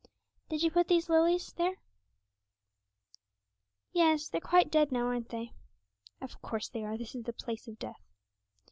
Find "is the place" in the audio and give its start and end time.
7.13-7.67